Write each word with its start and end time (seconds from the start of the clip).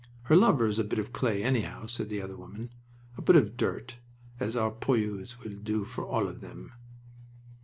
"Her 0.23 0.35
lover 0.35 0.65
is 0.65 0.79
a 0.79 0.83
bit 0.83 0.97
of 0.97 1.13
clay, 1.13 1.43
anyhow," 1.43 1.85
said 1.85 2.09
the 2.09 2.23
other 2.23 2.35
woman. 2.35 2.71
"A 3.17 3.21
bit 3.21 3.35
of 3.35 3.55
dirt, 3.55 3.97
as 4.39 4.57
our 4.57 4.71
poilus 4.71 5.39
will 5.39 5.53
do 5.55 5.85
for 5.85 6.03
all 6.03 6.27
of 6.27 6.41
them." 6.41 6.71